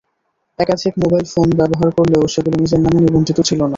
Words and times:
একাধিক 0.59 0.93
mobile 1.01 1.25
phone 1.33 1.47
ব্যবহার 1.59 1.89
করলেও 1.97 2.31
সেগুলো 2.33 2.55
নিজের 2.57 2.79
নামে 2.81 2.99
নিবন্ধিত 3.01 3.39
ছিল 3.41 3.59
না। 3.61 3.69